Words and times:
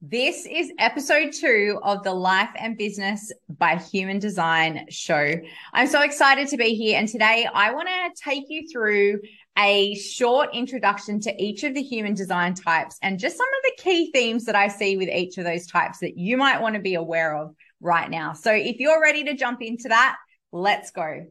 This 0.00 0.46
is 0.46 0.70
episode 0.78 1.32
two 1.32 1.80
of 1.82 2.04
the 2.04 2.14
Life 2.14 2.50
and 2.54 2.78
Business 2.78 3.32
by 3.48 3.78
Human 3.78 4.20
Design 4.20 4.86
show. 4.90 5.32
I'm 5.72 5.88
so 5.88 6.02
excited 6.02 6.46
to 6.48 6.56
be 6.56 6.76
here. 6.76 6.96
And 6.96 7.08
today 7.08 7.48
I 7.52 7.72
want 7.72 7.88
to 7.88 8.22
take 8.22 8.44
you 8.48 8.68
through 8.70 9.20
a 9.58 9.96
short 9.96 10.50
introduction 10.54 11.18
to 11.22 11.34
each 11.42 11.64
of 11.64 11.74
the 11.74 11.82
human 11.82 12.14
design 12.14 12.54
types 12.54 12.96
and 13.02 13.18
just 13.18 13.36
some 13.36 13.48
of 13.48 13.62
the 13.64 13.82
key 13.82 14.12
themes 14.12 14.44
that 14.44 14.54
I 14.54 14.68
see 14.68 14.96
with 14.96 15.08
each 15.08 15.36
of 15.36 15.44
those 15.44 15.66
types 15.66 15.98
that 15.98 16.16
you 16.16 16.36
might 16.36 16.62
want 16.62 16.76
to 16.76 16.80
be 16.80 16.94
aware 16.94 17.34
of 17.34 17.56
right 17.80 18.08
now. 18.08 18.34
So 18.34 18.52
if 18.52 18.76
you're 18.78 19.02
ready 19.02 19.24
to 19.24 19.34
jump 19.34 19.62
into 19.62 19.88
that, 19.88 20.14
let's 20.52 20.92
go. 20.92 21.26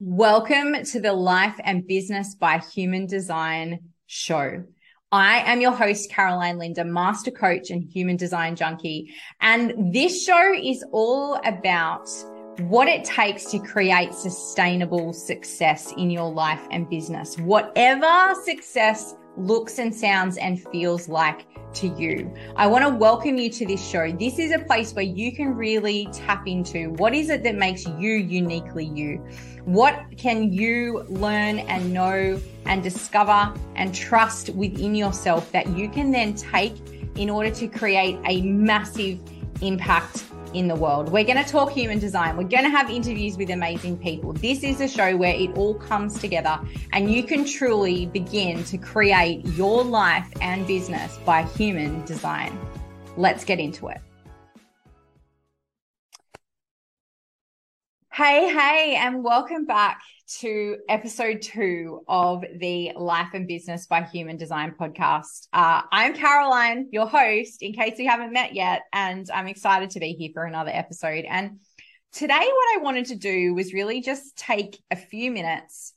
Welcome 0.00 0.82
to 0.82 1.00
the 1.00 1.12
Life 1.12 1.60
and 1.62 1.86
Business 1.86 2.36
by 2.36 2.56
Human 2.56 3.04
Design 3.04 3.80
show. 4.06 4.64
I 5.12 5.38
am 5.50 5.60
your 5.60 5.70
host, 5.70 6.10
Caroline 6.10 6.58
Linda, 6.58 6.84
master 6.84 7.30
coach 7.30 7.70
and 7.70 7.84
human 7.84 8.16
design 8.16 8.56
junkie. 8.56 9.14
And 9.40 9.94
this 9.94 10.24
show 10.24 10.52
is 10.52 10.84
all 10.90 11.40
about 11.44 12.08
what 12.62 12.88
it 12.88 13.04
takes 13.04 13.44
to 13.52 13.60
create 13.60 14.14
sustainable 14.14 15.12
success 15.12 15.92
in 15.96 16.10
your 16.10 16.32
life 16.32 16.66
and 16.72 16.90
business. 16.90 17.38
Whatever 17.38 18.34
success 18.44 19.14
looks 19.36 19.78
and 19.78 19.94
sounds 19.94 20.36
and 20.36 20.62
feels 20.70 21.08
like 21.08 21.46
to 21.74 21.88
you. 21.88 22.32
I 22.56 22.66
want 22.66 22.84
to 22.84 22.90
welcome 22.90 23.36
you 23.36 23.50
to 23.50 23.66
this 23.66 23.86
show. 23.86 24.10
This 24.10 24.38
is 24.38 24.52
a 24.52 24.58
place 24.58 24.94
where 24.94 25.04
you 25.04 25.32
can 25.32 25.54
really 25.54 26.08
tap 26.12 26.46
into 26.46 26.90
what 26.92 27.14
is 27.14 27.28
it 27.28 27.42
that 27.42 27.54
makes 27.54 27.86
you 27.86 28.12
uniquely 28.12 28.86
you? 28.86 29.18
What 29.64 30.04
can 30.16 30.52
you 30.52 31.04
learn 31.08 31.58
and 31.58 31.92
know 31.92 32.40
and 32.64 32.82
discover 32.82 33.52
and 33.74 33.94
trust 33.94 34.50
within 34.50 34.94
yourself 34.94 35.52
that 35.52 35.68
you 35.76 35.88
can 35.88 36.10
then 36.10 36.34
take 36.34 36.76
in 37.16 37.30
order 37.30 37.50
to 37.50 37.66
create 37.66 38.18
a 38.24 38.42
massive 38.42 39.20
impact 39.60 40.24
in 40.54 40.68
the 40.68 40.74
world. 40.74 41.10
We're 41.10 41.24
going 41.24 41.42
to 41.42 41.50
talk 41.50 41.72
human 41.72 41.98
design. 41.98 42.36
We're 42.36 42.44
going 42.44 42.64
to 42.64 42.70
have 42.70 42.90
interviews 42.90 43.36
with 43.36 43.50
amazing 43.50 43.98
people. 43.98 44.32
This 44.32 44.62
is 44.62 44.80
a 44.80 44.88
show 44.88 45.16
where 45.16 45.34
it 45.34 45.56
all 45.56 45.74
comes 45.74 46.18
together 46.18 46.58
and 46.92 47.10
you 47.12 47.22
can 47.22 47.44
truly 47.44 48.06
begin 48.06 48.64
to 48.64 48.78
create 48.78 49.44
your 49.48 49.84
life 49.84 50.28
and 50.40 50.66
business 50.66 51.18
by 51.24 51.42
human 51.42 52.04
design. 52.04 52.58
Let's 53.16 53.44
get 53.44 53.58
into 53.58 53.88
it. 53.88 54.00
Hey, 58.16 58.48
hey, 58.48 58.96
and 58.98 59.22
welcome 59.22 59.66
back 59.66 60.00
to 60.38 60.78
episode 60.88 61.42
two 61.42 62.00
of 62.08 62.42
the 62.60 62.92
Life 62.96 63.34
and 63.34 63.46
Business 63.46 63.86
by 63.86 64.04
Human 64.04 64.38
Design 64.38 64.74
podcast. 64.80 65.48
Uh, 65.52 65.82
I'm 65.92 66.14
Caroline, 66.14 66.88
your 66.92 67.06
host, 67.06 67.60
in 67.60 67.74
case 67.74 67.96
we 67.98 68.06
haven't 68.06 68.32
met 68.32 68.54
yet, 68.54 68.84
and 68.90 69.28
I'm 69.30 69.48
excited 69.48 69.90
to 69.90 70.00
be 70.00 70.14
here 70.14 70.30
for 70.32 70.44
another 70.44 70.70
episode. 70.72 71.26
And 71.28 71.60
today, 72.10 72.32
what 72.32 72.78
I 72.78 72.78
wanted 72.80 73.04
to 73.08 73.16
do 73.16 73.52
was 73.52 73.74
really 73.74 74.00
just 74.00 74.34
take 74.38 74.82
a 74.90 74.96
few 74.96 75.30
minutes 75.30 75.92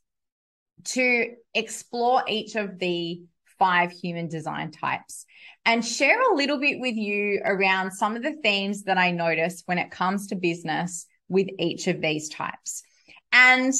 to 0.87 1.35
explore 1.53 2.23
each 2.27 2.57
of 2.57 2.79
the 2.79 3.21
five 3.57 3.91
human 3.93 4.27
design 4.27 4.71
types 4.71 5.25
and 5.63 5.85
share 5.85 6.21
a 6.21 6.35
little 6.35 6.59
bit 6.59 6.81
with 6.81 6.95
you 6.95 7.39
around 7.45 7.91
some 7.91 8.17
of 8.17 8.23
the 8.23 8.35
themes 8.43 8.83
that 8.83 8.97
I 8.97 9.11
notice 9.11 9.63
when 9.67 9.77
it 9.77 9.89
comes 9.89 10.27
to 10.27 10.35
business 10.35 11.05
with 11.29 11.47
each 11.57 11.87
of 11.87 12.01
these 12.01 12.29
types. 12.29 12.83
And 13.31 13.73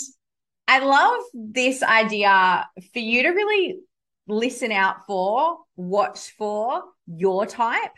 I 0.68 0.80
love 0.80 1.22
this 1.34 1.82
idea 1.82 2.68
for 2.94 3.00
you 3.00 3.24
to 3.24 3.30
really 3.30 3.80
listen 4.28 4.72
out 4.72 5.08
for, 5.08 5.58
watch 5.76 6.36
for 6.38 6.84
your 7.08 7.46
type, 7.48 7.92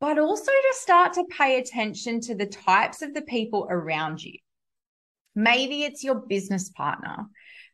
but 0.00 0.18
also 0.18 0.50
to 0.50 0.72
start 0.72 1.12
to 1.14 1.24
pay 1.24 1.58
attention 1.58 2.20
to 2.22 2.34
the 2.34 2.46
types 2.46 3.02
of 3.02 3.12
the 3.12 3.22
people 3.22 3.66
around 3.68 4.22
you. 4.22 4.38
Maybe 5.34 5.82
it's 5.82 6.02
your 6.02 6.14
business 6.14 6.70
partner. 6.70 7.26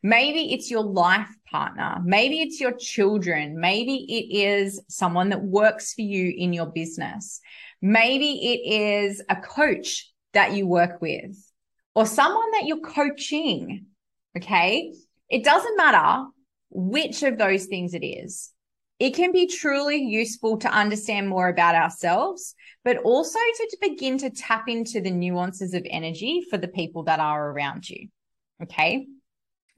Maybe 0.03 0.53
it's 0.53 0.69
your 0.69 0.83
life 0.83 1.33
partner. 1.49 1.99
Maybe 2.03 2.41
it's 2.41 2.59
your 2.59 2.73
children. 2.73 3.59
Maybe 3.59 3.95
it 3.95 4.37
is 4.37 4.83
someone 4.87 5.29
that 5.29 5.41
works 5.41 5.93
for 5.93 6.01
you 6.01 6.31
in 6.35 6.53
your 6.53 6.67
business. 6.67 7.39
Maybe 7.81 8.33
it 8.33 8.73
is 8.73 9.23
a 9.29 9.35
coach 9.35 10.11
that 10.35 10.53
you 10.53 10.67
work 10.67 11.01
with 11.01 11.35
or 11.95 12.05
someone 12.05 12.51
that 12.51 12.65
you're 12.65 12.79
coaching. 12.79 13.87
Okay. 14.37 14.93
It 15.29 15.43
doesn't 15.43 15.77
matter 15.77 16.27
which 16.69 17.23
of 17.23 17.37
those 17.37 17.65
things 17.65 17.93
it 17.93 18.05
is. 18.05 18.51
It 18.99 19.15
can 19.15 19.31
be 19.31 19.47
truly 19.47 19.97
useful 19.97 20.57
to 20.59 20.69
understand 20.69 21.27
more 21.27 21.49
about 21.49 21.75
ourselves, 21.75 22.53
but 22.83 22.97
also 22.97 23.39
to 23.39 23.77
begin 23.81 24.17
to 24.19 24.29
tap 24.29 24.69
into 24.69 25.01
the 25.01 25.11
nuances 25.11 25.73
of 25.73 25.85
energy 25.89 26.45
for 26.49 26.57
the 26.57 26.67
people 26.67 27.03
that 27.03 27.19
are 27.19 27.51
around 27.51 27.89
you. 27.89 28.09
Okay. 28.61 29.07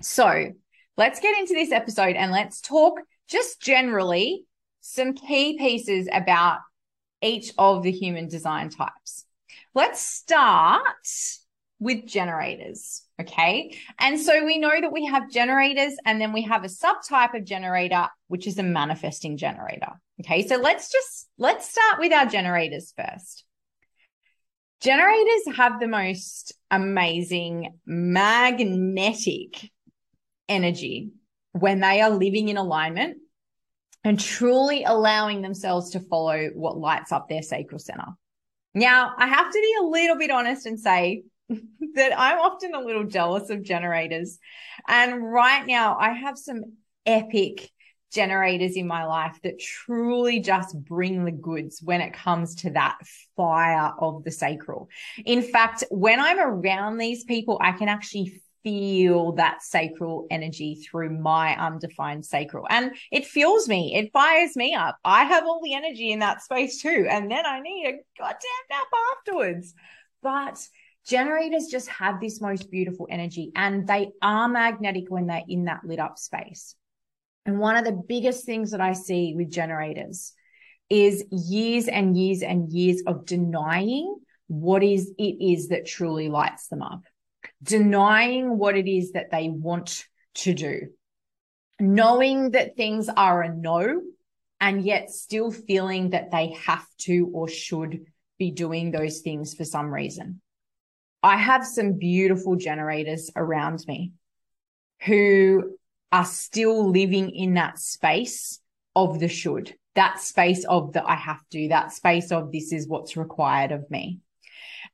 So 0.02 0.52
let's 0.98 1.20
get 1.20 1.38
into 1.38 1.54
this 1.54 1.72
episode 1.72 2.16
and 2.16 2.32
let's 2.32 2.62
talk 2.62 3.00
just 3.28 3.62
generally 3.62 4.46
some 4.82 5.14
key 5.14 5.58
pieces 5.58 6.08
about 6.12 6.60
each 7.22 7.52
of 7.58 7.84
the 7.84 7.92
human 7.92 8.28
design 8.28 8.70
types. 8.70 9.27
Let's 9.78 10.02
start 10.02 10.82
with 11.78 12.08
generators. 12.08 13.04
Okay. 13.22 13.78
And 14.00 14.20
so 14.20 14.44
we 14.44 14.58
know 14.58 14.72
that 14.82 14.92
we 14.92 15.06
have 15.06 15.30
generators 15.30 15.94
and 16.04 16.20
then 16.20 16.34
we 16.34 16.42
have 16.42 16.64
a 16.64 16.68
subtype 16.68 17.36
of 17.36 17.46
generator, 17.46 18.08
which 18.28 18.48
is 18.48 18.58
a 18.58 18.64
manifesting 18.64 19.38
generator. 19.38 19.92
Okay. 20.20 20.48
So 20.48 20.56
let's 20.56 20.92
just, 20.92 21.28
let's 21.38 21.70
start 21.70 22.00
with 22.00 22.12
our 22.12 22.26
generators 22.26 22.92
first. 22.98 23.44
Generators 24.82 25.56
have 25.56 25.80
the 25.80 25.88
most 25.88 26.54
amazing 26.72 27.78
magnetic 27.86 29.70
energy 30.50 31.12
when 31.52 31.82
they 31.82 32.02
are 32.02 32.10
living 32.10 32.50
in 32.50 32.58
alignment 32.58 33.18
and 34.04 34.20
truly 34.20 34.86
allowing 34.86 35.44
themselves 35.44 35.92
to 35.92 36.00
follow 36.00 36.48
what 36.56 36.80
lights 36.80 37.12
up 37.12 37.30
their 37.30 37.44
sacral 37.44 37.78
center. 37.78 38.08
Now, 38.78 39.14
I 39.18 39.26
have 39.26 39.52
to 39.52 39.60
be 39.60 39.74
a 39.82 39.88
little 39.88 40.18
bit 40.18 40.30
honest 40.30 40.68
and 40.68 40.80
say 40.80 41.24
that 41.50 42.14
I'm 42.16 42.38
often 42.38 42.76
a 42.76 42.80
little 42.80 43.06
jealous 43.06 43.50
of 43.50 43.64
generators. 43.64 44.38
And 44.88 45.24
right 45.24 45.66
now, 45.66 45.98
I 46.00 46.12
have 46.12 46.38
some 46.38 46.62
epic 47.04 47.72
generators 48.14 48.76
in 48.76 48.86
my 48.86 49.06
life 49.06 49.40
that 49.42 49.60
truly 49.60 50.40
just 50.42 50.80
bring 50.84 51.26
the 51.26 51.32
goods 51.32 51.82
when 51.82 52.02
it 52.02 52.14
comes 52.14 52.54
to 52.56 52.70
that 52.72 53.00
fire 53.36 53.94
of 54.00 54.24
the 54.24 54.32
sacral. 54.32 54.90
In 55.26 55.42
fact, 55.42 55.84
when 55.90 56.20
I'm 56.20 56.40
around 56.40 56.98
these 56.98 57.24
people, 57.24 57.58
I 57.60 57.72
can 57.72 57.90
actually 57.90 58.40
feel 58.68 59.32
that 59.32 59.64
sacral 59.64 60.28
energy 60.30 60.76
through 60.76 61.10
my 61.10 61.56
undefined 61.56 62.26
sacral. 62.26 62.68
And 62.70 62.92
it 63.14 63.26
fuels 63.26 63.70
me, 63.70 63.96
it 63.96 64.12
fires 64.12 64.58
me 64.58 64.74
up. 64.74 64.98
I 65.06 65.24
have 65.24 65.46
all 65.46 65.62
the 65.64 65.74
energy 65.74 66.12
in 66.12 66.20
that 66.20 66.42
space 66.42 66.82
too. 66.82 67.08
And 67.10 67.32
then 67.32 67.46
I 67.46 67.62
need 67.62 67.86
a 67.88 67.94
goddamn 68.20 68.68
nap 68.70 68.88
afterwards. 69.16 69.74
But 70.22 70.60
generators 71.08 71.68
just 71.68 71.88
have 71.88 72.20
this 72.20 72.42
most 72.42 72.70
beautiful 72.70 73.08
energy 73.10 73.54
and 73.56 73.88
they 73.88 74.10
are 74.22 74.50
magnetic 74.50 75.06
when 75.08 75.28
they're 75.28 75.44
in 75.48 75.66
that 75.66 75.86
lit 75.86 76.00
up 76.00 76.18
space. 76.18 76.76
And 77.46 77.60
one 77.60 77.78
of 77.78 77.86
the 77.86 78.04
biggest 78.06 78.46
things 78.46 78.72
that 78.72 78.82
I 78.82 78.92
see 78.92 79.34
with 79.34 79.50
generators 79.50 80.34
is 80.90 81.24
years 81.32 81.88
and 81.88 82.18
years 82.18 82.42
and 82.42 82.70
years 82.70 83.02
of 83.08 83.26
denying 83.26 84.14
what 84.48 84.84
is 84.84 85.14
it 85.18 85.38
is 85.42 85.70
that 85.70 85.86
truly 85.86 86.28
lights 86.28 86.68
them 86.68 86.82
up 86.82 87.04
denying 87.62 88.58
what 88.58 88.78
it 88.78 88.88
is 88.88 89.14
that 89.14 89.32
they 89.32 89.50
want 89.50 90.06
to 90.36 90.54
do, 90.54 90.88
knowing 91.80 92.52
that 92.52 92.76
things 92.76 93.10
are 93.10 93.42
a 93.42 93.54
no, 93.54 94.02
and 94.60 94.84
yet 94.84 95.10
still 95.10 95.52
feeling 95.52 96.12
that 96.12 96.32
they 96.32 96.56
have 96.66 96.86
to 96.98 97.30
or 97.34 97.48
should 97.48 98.06
be 98.40 98.52
doing 98.52 98.92
those 98.92 99.20
things 99.20 99.54
for 99.54 99.66
some 99.66 99.94
reason. 99.94 100.42
I 101.24 101.38
have 101.38 101.66
some 101.66 101.94
beautiful 101.94 102.56
generators 102.56 103.32
around 103.36 103.84
me 103.88 104.14
who 105.06 105.78
are 106.12 106.26
still 106.26 106.90
living 106.90 107.32
in 107.32 107.56
that 107.56 107.80
space 107.80 108.60
of 108.96 109.20
the 109.20 109.28
should, 109.28 109.76
that 109.96 110.20
space 110.20 110.64
of 110.66 110.94
the 110.94 111.08
I 111.08 111.16
have 111.16 111.42
to, 111.52 111.70
that 111.70 111.92
space 111.92 112.32
of 112.32 112.52
this 112.52 112.72
is 112.72 112.88
what's 112.88 113.18
required 113.18 113.72
of 113.72 113.90
me. 113.92 114.20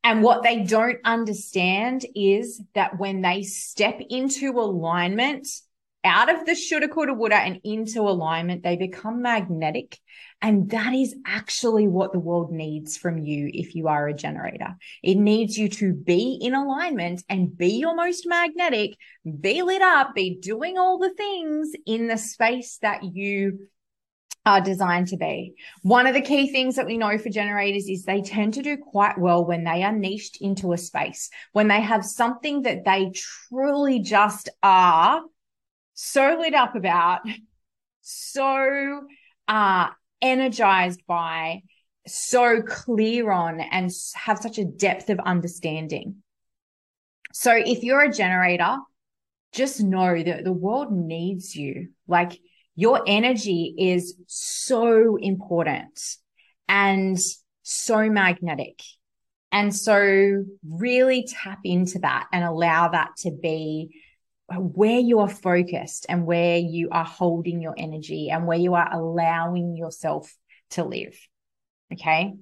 And 0.03 0.21
what 0.21 0.43
they 0.43 0.63
don't 0.63 0.99
understand 1.05 2.05
is 2.13 2.61
that 2.75 2.99
when 2.99 3.21
they 3.21 3.43
step 3.43 4.01
into 4.09 4.51
alignment 4.59 5.47
out 6.03 6.33
of 6.33 6.45
the 6.45 6.55
shoulda, 6.55 6.89
coulda, 6.89 7.13
woulda 7.13 7.37
and 7.37 7.61
into 7.63 8.01
alignment, 8.01 8.63
they 8.63 8.75
become 8.75 9.21
magnetic. 9.21 9.97
And 10.41 10.69
that 10.71 10.93
is 10.93 11.15
actually 11.25 11.87
what 11.87 12.11
the 12.11 12.19
world 12.19 12.51
needs 12.51 12.97
from 12.97 13.17
you 13.17 13.49
if 13.53 13.75
you 13.75 13.87
are 13.87 14.09
a 14.09 14.13
generator. 14.13 14.75
It 15.01 15.15
needs 15.15 15.57
you 15.57 15.69
to 15.69 15.93
be 15.93 16.37
in 16.41 16.53
alignment 16.53 17.23
and 17.29 17.57
be 17.57 17.77
your 17.77 17.95
most 17.95 18.27
magnetic, 18.27 18.97
be 19.39 19.61
lit 19.61 19.81
up, 19.81 20.13
be 20.13 20.35
doing 20.35 20.77
all 20.77 20.97
the 20.97 21.13
things 21.13 21.71
in 21.85 22.07
the 22.07 22.17
space 22.17 22.77
that 22.81 23.03
you 23.15 23.69
are 24.45 24.61
designed 24.61 25.07
to 25.07 25.17
be. 25.17 25.53
One 25.83 26.05
of 26.05 26.13
the 26.13 26.21
key 26.21 26.51
things 26.51 26.75
that 26.75 26.85
we 26.85 26.97
know 26.97 27.17
for 27.17 27.29
generators 27.29 27.87
is 27.87 28.03
they 28.03 28.21
tend 28.21 28.55
to 28.55 28.61
do 28.61 28.77
quite 28.77 29.17
well 29.17 29.45
when 29.45 29.63
they 29.63 29.83
are 29.83 29.91
niched 29.93 30.37
into 30.41 30.73
a 30.73 30.77
space, 30.77 31.29
when 31.53 31.69
they 31.69 31.79
have 31.81 32.03
something 32.03 32.63
that 32.63 32.83
they 32.83 33.11
truly 33.49 33.99
just 33.99 34.49
are 34.61 35.21
so 35.93 36.37
lit 36.39 36.53
up 36.53 36.75
about, 36.75 37.21
so 38.01 39.01
uh, 39.47 39.87
energized 40.21 41.03
by, 41.07 41.61
so 42.05 42.61
clear 42.61 43.31
on, 43.31 43.61
and 43.61 43.89
have 44.15 44.39
such 44.39 44.57
a 44.57 44.65
depth 44.65 45.09
of 45.09 45.19
understanding. 45.19 46.17
So 47.31 47.53
if 47.55 47.83
you're 47.83 48.03
a 48.03 48.11
generator, 48.11 48.77
just 49.53 49.81
know 49.81 50.21
that 50.21 50.43
the 50.43 50.51
world 50.51 50.91
needs 50.91 51.55
you. 51.55 51.89
Like, 52.07 52.39
your 52.75 53.03
energy 53.05 53.75
is 53.77 54.15
so 54.27 55.17
important 55.17 55.99
and 56.67 57.17
so 57.61 58.09
magnetic. 58.09 58.81
And 59.51 59.75
so 59.75 60.43
really 60.67 61.27
tap 61.29 61.59
into 61.63 61.99
that 61.99 62.27
and 62.33 62.43
allow 62.43 62.89
that 62.89 63.11
to 63.17 63.31
be 63.31 63.95
where 64.49 64.99
you 64.99 65.19
are 65.19 65.29
focused 65.29 66.07
and 66.09 66.25
where 66.25 66.57
you 66.57 66.89
are 66.91 67.05
holding 67.05 67.61
your 67.61 67.75
energy 67.77 68.29
and 68.29 68.47
where 68.47 68.57
you 68.57 68.73
are 68.73 68.91
allowing 68.91 69.77
yourself 69.77 70.35
to 70.71 70.83
live. 70.83 71.15
Okay. 71.93 72.33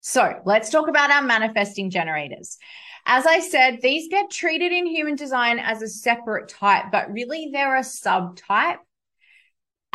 So 0.00 0.40
let's 0.44 0.70
talk 0.70 0.88
about 0.88 1.10
our 1.10 1.22
manifesting 1.22 1.90
generators. 1.90 2.58
As 3.04 3.26
I 3.26 3.40
said, 3.40 3.80
these 3.82 4.08
get 4.08 4.30
treated 4.30 4.70
in 4.72 4.86
human 4.86 5.16
design 5.16 5.58
as 5.58 5.82
a 5.82 5.88
separate 5.88 6.48
type, 6.48 6.86
but 6.92 7.12
really 7.12 7.50
they're 7.52 7.76
a 7.76 7.80
subtype 7.80 8.76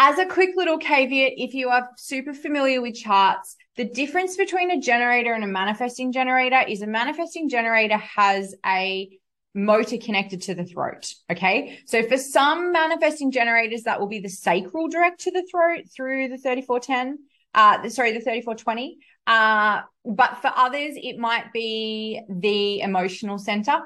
as 0.04 0.18
a 0.18 0.26
quick 0.26 0.56
little 0.56 0.80
caveat, 0.80 1.34
if 1.38 1.54
you 1.54 1.70
are 1.70 1.88
super 1.96 2.34
familiar 2.34 2.82
with 2.82 2.96
charts, 2.96 3.56
the 3.76 3.86
difference 3.86 4.36
between 4.36 4.72
a 4.72 4.82
generator 4.82 5.32
and 5.32 5.44
a 5.44 5.48
manifesting 5.48 6.12
generator 6.12 6.60
is 6.68 6.82
a 6.82 6.88
manifesting 6.88 7.48
generator 7.50 7.98
has 7.98 8.56
a 8.66 9.08
motor 9.54 10.00
connected 10.00 10.42
to 10.42 10.56
the 10.56 10.66
throat. 10.66 11.14
Okay. 11.32 11.80
So 11.86 12.02
for 12.02 12.18
some 12.18 12.72
manifesting 12.72 13.30
generators, 13.30 13.84
that 13.84 14.00
will 14.00 14.08
be 14.08 14.18
the 14.18 14.30
sacral 14.30 14.88
direct 14.88 15.20
to 15.22 15.32
the 15.32 15.46
throat 15.52 15.84
through 15.96 16.30
the 16.30 16.38
3410. 16.40 17.20
Uh, 17.54 17.88
sorry, 17.90 18.12
the 18.14 18.22
3420. 18.22 18.98
Uh, 19.28 19.82
but 20.04 20.42
for 20.42 20.52
others, 20.56 20.96
it 20.96 21.20
might 21.20 21.54
be 21.54 22.20
the 22.28 22.80
emotional 22.80 23.38
center. 23.38 23.82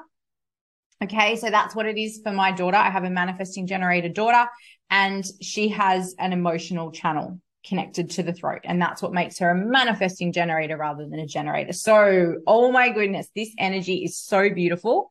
Okay. 1.04 1.36
So 1.36 1.50
that's 1.50 1.74
what 1.74 1.84
it 1.84 1.98
is 1.98 2.22
for 2.24 2.32
my 2.32 2.52
daughter. 2.52 2.78
I 2.78 2.88
have 2.88 3.04
a 3.04 3.10
manifesting 3.10 3.66
generator 3.66 4.08
daughter 4.08 4.48
and 4.90 5.24
she 5.40 5.68
has 5.68 6.14
an 6.18 6.32
emotional 6.32 6.90
channel 6.90 7.40
connected 7.66 8.10
to 8.10 8.22
the 8.22 8.32
throat. 8.32 8.60
And 8.64 8.80
that's 8.80 9.02
what 9.02 9.12
makes 9.12 9.38
her 9.38 9.50
a 9.50 9.54
manifesting 9.54 10.32
generator 10.32 10.76
rather 10.76 11.08
than 11.08 11.18
a 11.18 11.26
generator. 11.26 11.72
So, 11.72 12.36
oh 12.46 12.70
my 12.70 12.90
goodness, 12.90 13.28
this 13.34 13.52
energy 13.58 14.04
is 14.04 14.18
so 14.18 14.48
beautiful. 14.50 15.10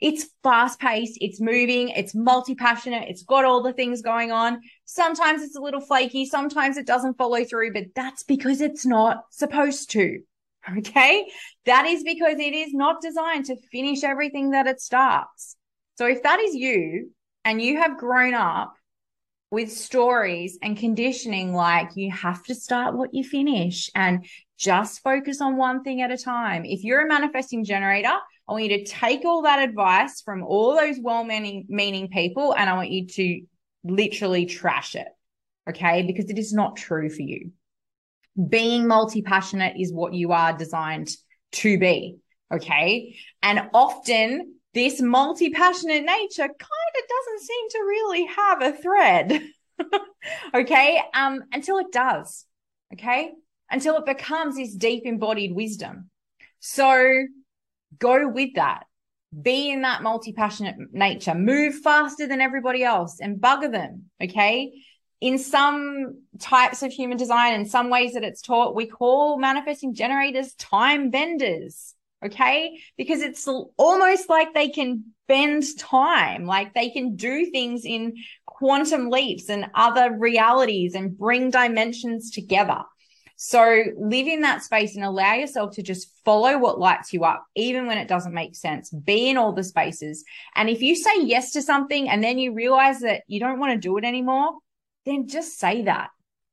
It's 0.00 0.26
fast 0.42 0.78
paced, 0.78 1.18
it's 1.20 1.40
moving, 1.40 1.88
it's 1.88 2.14
multi 2.14 2.54
passionate, 2.54 3.08
it's 3.08 3.22
got 3.22 3.44
all 3.44 3.62
the 3.62 3.72
things 3.72 4.02
going 4.02 4.30
on. 4.30 4.60
Sometimes 4.84 5.42
it's 5.42 5.56
a 5.56 5.60
little 5.60 5.80
flaky, 5.80 6.26
sometimes 6.26 6.76
it 6.76 6.86
doesn't 6.86 7.16
follow 7.16 7.44
through, 7.44 7.72
but 7.72 7.86
that's 7.94 8.22
because 8.22 8.60
it's 8.60 8.86
not 8.86 9.24
supposed 9.30 9.90
to. 9.92 10.20
Okay. 10.78 11.30
That 11.66 11.86
is 11.86 12.02
because 12.02 12.40
it 12.40 12.52
is 12.52 12.74
not 12.74 13.00
designed 13.00 13.44
to 13.44 13.56
finish 13.70 14.02
everything 14.02 14.50
that 14.50 14.66
it 14.66 14.80
starts. 14.80 15.54
So 15.96 16.06
if 16.06 16.24
that 16.24 16.40
is 16.40 16.56
you 16.56 17.12
and 17.44 17.62
you 17.62 17.78
have 17.78 17.98
grown 17.98 18.34
up 18.34 18.75
with 19.50 19.70
stories 19.70 20.58
and 20.62 20.76
conditioning 20.76 21.54
like 21.54 21.90
you 21.94 22.10
have 22.10 22.42
to 22.44 22.54
start 22.54 22.96
what 22.96 23.14
you 23.14 23.22
finish 23.22 23.90
and 23.94 24.26
just 24.58 25.02
focus 25.02 25.40
on 25.40 25.56
one 25.56 25.82
thing 25.82 26.02
at 26.02 26.10
a 26.10 26.18
time. 26.18 26.64
If 26.64 26.82
you're 26.82 27.04
a 27.04 27.08
manifesting 27.08 27.64
generator, 27.64 28.08
I 28.48 28.52
want 28.52 28.64
you 28.64 28.78
to 28.78 28.84
take 28.84 29.24
all 29.24 29.42
that 29.42 29.68
advice 29.68 30.22
from 30.22 30.42
all 30.42 30.74
those 30.74 30.96
well 31.00 31.24
meaning 31.24 32.08
people 32.08 32.54
and 32.54 32.68
I 32.68 32.74
want 32.74 32.90
you 32.90 33.06
to 33.06 33.40
literally 33.84 34.46
trash 34.46 34.94
it. 34.94 35.08
Okay. 35.68 36.02
Because 36.02 36.30
it 36.30 36.38
is 36.38 36.52
not 36.52 36.76
true 36.76 37.08
for 37.08 37.22
you. 37.22 37.52
Being 38.48 38.86
multi 38.86 39.22
passionate 39.22 39.76
is 39.78 39.92
what 39.92 40.14
you 40.14 40.32
are 40.32 40.56
designed 40.56 41.10
to 41.52 41.78
be. 41.78 42.16
Okay. 42.52 43.16
And 43.42 43.68
often 43.74 44.55
this 44.76 45.00
multi 45.00 45.48
passionate 45.48 46.04
nature 46.04 46.42
kind 46.42 46.50
of 46.50 47.02
doesn't 47.08 47.40
seem 47.40 47.68
to 47.70 47.78
really 47.78 48.26
have 48.26 48.60
a 48.60 48.72
thread. 48.72 49.42
okay. 50.54 51.02
Um, 51.14 51.44
until 51.50 51.78
it 51.78 51.90
does. 51.90 52.44
Okay. 52.92 53.32
Until 53.70 53.96
it 53.96 54.04
becomes 54.04 54.56
this 54.56 54.74
deep 54.74 55.04
embodied 55.06 55.54
wisdom. 55.54 56.10
So 56.60 57.24
go 57.98 58.28
with 58.28 58.56
that. 58.56 58.84
Be 59.40 59.70
in 59.70 59.80
that 59.80 60.02
multi 60.02 60.34
passionate 60.34 60.76
nature. 60.92 61.34
Move 61.34 61.76
faster 61.76 62.26
than 62.26 62.42
everybody 62.42 62.84
else 62.84 63.18
and 63.18 63.40
bugger 63.40 63.72
them. 63.72 64.10
Okay. 64.22 64.72
In 65.22 65.38
some 65.38 66.20
types 66.38 66.82
of 66.82 66.92
human 66.92 67.16
design, 67.16 67.58
in 67.58 67.64
some 67.64 67.88
ways 67.88 68.12
that 68.12 68.24
it's 68.24 68.42
taught, 68.42 68.74
we 68.74 68.86
call 68.86 69.38
manifesting 69.38 69.94
generators 69.94 70.52
time 70.56 71.08
benders. 71.08 71.95
Okay. 72.24 72.80
Because 72.96 73.20
it's 73.20 73.46
almost 73.76 74.28
like 74.28 74.54
they 74.54 74.68
can 74.68 75.12
bend 75.28 75.64
time, 75.78 76.46
like 76.46 76.74
they 76.74 76.90
can 76.90 77.16
do 77.16 77.50
things 77.50 77.84
in 77.84 78.14
quantum 78.46 79.10
leaps 79.10 79.48
and 79.48 79.66
other 79.74 80.16
realities 80.16 80.94
and 80.94 81.16
bring 81.16 81.50
dimensions 81.50 82.30
together. 82.30 82.82
So 83.38 83.82
live 83.98 84.26
in 84.26 84.40
that 84.40 84.62
space 84.62 84.96
and 84.96 85.04
allow 85.04 85.34
yourself 85.34 85.74
to 85.74 85.82
just 85.82 86.10
follow 86.24 86.58
what 86.58 86.78
lights 86.78 87.12
you 87.12 87.24
up, 87.24 87.44
even 87.54 87.86
when 87.86 87.98
it 87.98 88.08
doesn't 88.08 88.32
make 88.32 88.56
sense. 88.56 88.90
Be 88.90 89.28
in 89.28 89.36
all 89.36 89.52
the 89.52 89.62
spaces. 89.62 90.24
And 90.54 90.70
if 90.70 90.80
you 90.80 90.96
say 90.96 91.20
yes 91.20 91.52
to 91.52 91.60
something 91.60 92.08
and 92.08 92.24
then 92.24 92.38
you 92.38 92.54
realize 92.54 93.00
that 93.00 93.24
you 93.26 93.38
don't 93.38 93.58
want 93.58 93.74
to 93.74 93.78
do 93.78 93.98
it 93.98 94.04
anymore, 94.04 94.52
then 95.04 95.28
just 95.28 95.58
say 95.58 95.82
that 95.82 96.08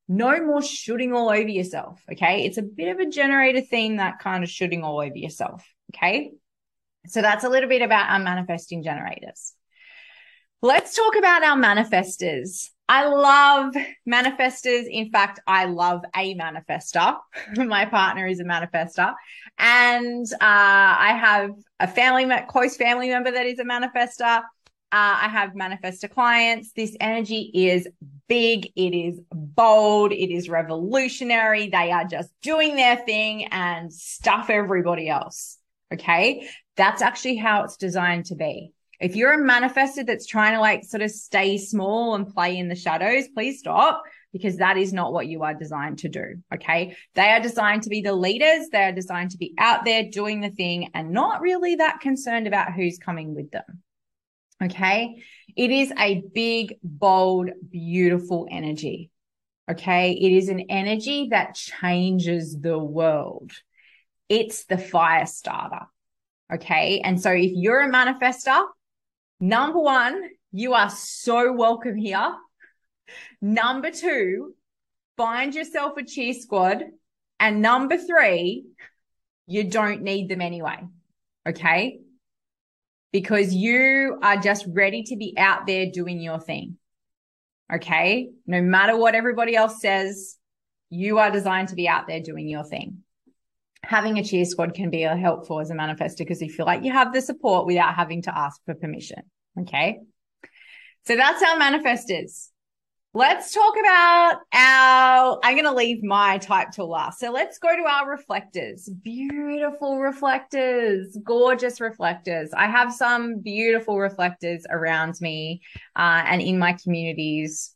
no 0.08 0.44
more 0.44 0.62
shooting 0.62 1.14
all 1.14 1.30
over 1.30 1.48
yourself. 1.48 2.02
Okay. 2.12 2.46
It's 2.46 2.58
a 2.58 2.64
bit 2.64 2.90
of 2.90 3.00
a 3.00 3.10
generator 3.10 3.62
theme, 3.62 3.98
that 3.98 4.20
kind 4.20 4.44
of 4.44 4.50
shooting 4.50 4.84
all 4.84 5.00
over 5.00 5.16
yourself. 5.16 5.66
Okay. 5.96 6.32
So 7.08 7.22
that's 7.22 7.44
a 7.44 7.50
little 7.50 7.70
bit 7.70 7.82
about 7.82 8.10
our 8.10 8.20
manifesting 8.20 8.84
generators. 8.84 9.54
Let's 10.62 10.96
talk 10.96 11.18
about 11.18 11.44
our 11.44 11.58
manifestors. 11.58 12.70
I 12.88 13.08
love 13.08 13.74
manifestors. 14.10 14.86
In 14.90 15.10
fact, 15.10 15.40
I 15.48 15.66
love 15.66 16.04
a 16.16 16.36
manifestor. 16.36 17.18
My 17.58 17.86
partner 17.86 18.28
is 18.28 18.40
a 18.40 18.46
manifestor. 18.46 19.14
And 19.58 20.26
uh, 20.34 20.38
I 20.40 21.18
have 21.20 21.52
a 21.80 21.88
family, 21.88 22.30
close 22.48 22.78
family 22.78 23.10
member 23.10 23.32
that 23.32 23.46
is 23.46 23.60
a 23.60 23.66
manifestor. 23.66 24.44
Uh, 24.94 25.22
I 25.24 25.28
have 25.28 25.54
manifestor 25.54 26.08
clients. 26.08 26.72
This 26.74 26.96
energy 27.00 27.50
is 27.52 27.88
big. 28.28 28.72
It 28.76 28.94
is 28.94 29.20
bold. 29.32 30.12
It 30.12 30.32
is 30.32 30.50
revolutionary. 30.50 31.68
They 31.68 31.92
are 31.92 32.06
just 32.06 32.30
doing 32.44 32.76
their 32.76 32.98
thing 32.98 33.46
and 33.46 33.92
stuff 33.92 34.52
everybody 34.52 35.10
else. 35.10 35.58
Okay. 35.92 36.48
That's 36.78 37.02
actually 37.02 37.38
how 37.38 37.64
it's 37.64 37.76
designed 37.76 38.26
to 38.26 38.36
be. 38.36 38.72
If 39.00 39.16
you're 39.16 39.34
a 39.34 39.44
manifestor 39.44 40.06
that's 40.06 40.28
trying 40.28 40.54
to 40.54 40.62
like 40.62 40.84
sort 40.84 41.02
of 41.02 41.10
stay 41.10 41.58
small 41.58 42.14
and 42.14 42.32
play 42.32 42.56
in 42.56 42.70
the 42.70 42.76
shadows, 42.76 43.28
please 43.30 43.58
stop 43.58 44.04
because 44.32 44.58
that 44.58 44.78
is 44.78 44.94
not 44.94 45.12
what 45.12 45.26
you 45.26 45.42
are 45.42 45.56
designed 45.56 45.98
to 46.00 46.08
do. 46.08 46.36
Okay. 46.54 46.96
They 47.16 47.32
are 47.32 47.40
designed 47.40 47.82
to 47.84 47.90
be 47.90 48.02
the 48.02 48.14
leaders. 48.14 48.68
They 48.72 48.84
are 48.84 48.92
designed 48.92 49.32
to 49.32 49.40
be 49.40 49.56
out 49.58 49.86
there 49.86 50.04
doing 50.12 50.42
the 50.42 50.52
thing 50.52 50.92
and 50.94 51.10
not 51.10 51.42
really 51.42 51.78
that 51.78 52.00
concerned 52.00 52.46
about 52.46 52.74
who's 52.74 53.00
coming 53.00 53.34
with 53.34 53.50
them. 53.50 53.82
Okay. 54.64 55.22
It 55.56 55.72
is 55.72 55.92
a 55.98 56.24
big, 56.34 56.78
bold, 56.84 57.50
beautiful 57.70 58.48
energy. 58.50 59.10
Okay. 59.70 60.12
It 60.12 60.32
is 60.32 60.50
an 60.50 60.62
energy 60.70 61.30
that 61.32 61.56
changes 61.56 62.60
the 62.60 62.78
world. 62.78 63.52
It's 64.30 64.66
the 64.66 64.78
fire 64.78 65.26
starter. 65.26 65.86
Okay. 66.54 67.02
And 67.04 67.20
so 67.20 67.32
if 67.32 67.52
you're 67.54 67.82
a 67.82 67.92
manifestor, 67.92 68.66
number 69.40 69.80
one, 69.80 70.22
you 70.52 70.74
are 70.74 70.90
so 70.90 71.52
welcome 71.52 71.96
here. 71.96 72.36
Number 73.42 73.92
two, 73.92 74.56
find 75.18 75.54
yourself 75.54 75.98
a 75.98 76.06
cheer 76.06 76.34
squad. 76.34 76.84
And 77.40 77.62
number 77.62 77.98
three, 77.98 78.66
you 79.46 79.66
don't 79.66 80.04
need 80.04 80.30
them 80.30 80.40
anyway. 80.40 80.80
Okay 81.48 82.03
because 83.14 83.54
you 83.54 84.20
are 84.22 84.36
just 84.38 84.66
ready 84.68 85.04
to 85.04 85.16
be 85.16 85.36
out 85.38 85.66
there 85.68 85.86
doing 85.90 86.20
your 86.20 86.40
thing. 86.40 86.78
Okay. 87.74 88.32
No 88.46 88.62
matter 88.62 88.98
what 88.98 89.16
everybody 89.16 89.56
else 89.56 89.80
says, 89.80 90.36
you 90.90 91.20
are 91.20 91.32
designed 91.32 91.70
to 91.70 91.76
be 91.76 91.88
out 91.88 92.08
there 92.08 92.20
doing 92.20 92.50
your 92.50 92.64
thing. 92.64 92.98
Having 93.84 94.18
a 94.18 94.24
cheer 94.24 94.46
squad 94.46 94.74
can 94.74 94.90
be 94.90 95.02
helpful 95.02 95.60
as 95.60 95.70
a 95.70 95.76
manifestor 95.76 96.20
because 96.20 96.42
you 96.42 96.50
feel 96.50 96.66
like 96.66 96.84
you 96.84 96.92
have 96.92 97.14
the 97.14 97.22
support 97.22 97.68
without 97.68 97.96
having 97.96 98.24
to 98.24 98.38
ask 98.38 98.60
for 98.66 98.74
permission. 98.74 99.22
Okay. 99.60 100.00
So 101.06 101.16
that's 101.16 101.42
our 101.44 101.60
manifestors. 101.60 102.50
Let's 103.16 103.54
talk 103.54 103.76
about 103.80 104.40
our, 104.54 105.40
I'm 105.44 105.54
going 105.54 105.66
to 105.66 105.72
leave 105.72 106.04
my 106.04 106.40
type 106.40 106.72
till 106.72 106.90
last. 106.90 107.20
So 107.20 107.32
let's 107.32 107.60
go 107.60 107.70
to 107.76 107.84
our 107.84 108.10
reflectors. 108.10 108.90
Beautiful 109.04 110.00
reflectors, 110.00 111.16
gorgeous 111.24 111.80
reflectors. 111.80 112.50
I 112.58 112.66
have 112.66 112.92
some 112.92 113.42
beautiful 113.42 114.00
reflectors 114.00 114.66
around 114.68 115.22
me 115.22 115.62
uh, 115.96 116.24
and 116.26 116.42
in 116.42 116.58
my 116.58 116.74
communities. 116.74 117.76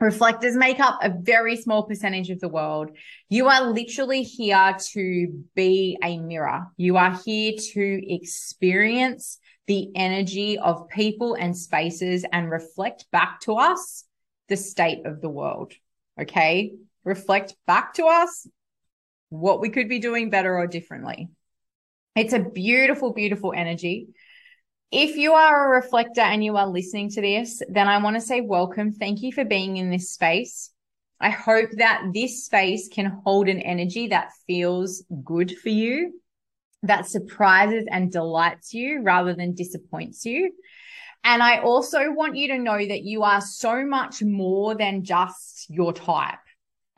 Reflectors 0.00 0.54
make 0.54 0.80
up 0.80 0.98
a 1.02 1.08
very 1.08 1.56
small 1.56 1.84
percentage 1.84 2.28
of 2.28 2.38
the 2.40 2.48
world. 2.50 2.90
You 3.30 3.48
are 3.48 3.70
literally 3.70 4.22
here 4.22 4.76
to 4.92 5.44
be 5.54 5.96
a 6.04 6.18
mirror. 6.18 6.66
You 6.76 6.98
are 6.98 7.18
here 7.24 7.54
to 7.72 8.14
experience 8.14 9.38
the 9.66 9.88
energy 9.96 10.58
of 10.58 10.90
people 10.90 11.38
and 11.40 11.56
spaces 11.56 12.26
and 12.30 12.50
reflect 12.50 13.06
back 13.12 13.40
to 13.42 13.54
us 13.54 14.04
the 14.52 14.56
state 14.58 15.06
of 15.06 15.22
the 15.22 15.30
world. 15.30 15.72
Okay. 16.20 16.74
Reflect 17.04 17.54
back 17.66 17.94
to 17.94 18.04
us 18.04 18.46
what 19.30 19.62
we 19.62 19.70
could 19.70 19.88
be 19.88 19.98
doing 19.98 20.28
better 20.28 20.54
or 20.54 20.66
differently. 20.66 21.30
It's 22.14 22.34
a 22.34 22.38
beautiful, 22.38 23.14
beautiful 23.14 23.54
energy. 23.56 24.08
If 24.90 25.16
you 25.16 25.32
are 25.32 25.64
a 25.64 25.80
reflector 25.80 26.20
and 26.20 26.44
you 26.44 26.58
are 26.58 26.68
listening 26.68 27.08
to 27.12 27.22
this, 27.22 27.62
then 27.66 27.88
I 27.88 28.02
want 28.02 28.16
to 28.16 28.20
say 28.20 28.42
welcome. 28.42 28.92
Thank 28.92 29.22
you 29.22 29.32
for 29.32 29.46
being 29.46 29.78
in 29.78 29.90
this 29.90 30.10
space. 30.10 30.70
I 31.18 31.30
hope 31.30 31.70
that 31.78 32.10
this 32.12 32.44
space 32.44 32.90
can 32.92 33.22
hold 33.24 33.48
an 33.48 33.60
energy 33.60 34.08
that 34.08 34.32
feels 34.46 35.02
good 35.24 35.56
for 35.56 35.70
you, 35.70 36.20
that 36.82 37.08
surprises 37.08 37.86
and 37.90 38.12
delights 38.12 38.74
you 38.74 39.00
rather 39.02 39.32
than 39.32 39.54
disappoints 39.54 40.26
you. 40.26 40.52
And 41.24 41.42
I 41.42 41.60
also 41.60 42.10
want 42.12 42.36
you 42.36 42.48
to 42.48 42.58
know 42.58 42.78
that 42.78 43.02
you 43.02 43.22
are 43.22 43.40
so 43.40 43.86
much 43.86 44.22
more 44.22 44.74
than 44.74 45.04
just 45.04 45.70
your 45.70 45.92
type. 45.92 46.38